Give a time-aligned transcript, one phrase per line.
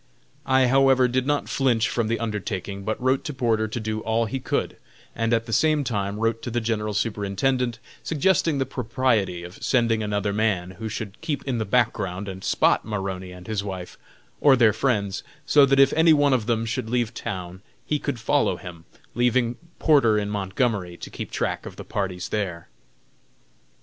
[0.47, 4.25] I however did not flinch from the undertaking, but wrote to Porter to do all
[4.25, 4.77] he could,
[5.15, 10.01] and at the same time wrote to the General Superintendent, suggesting the propriety of sending
[10.01, 13.95] another man, who should keep in the background and "spot" Maroney and his wife,
[14.39, 18.19] or their friends, so that if any one of them should leave town he could
[18.19, 22.69] follow him, leaving Porter in Montgomery, to keep track of the parties there.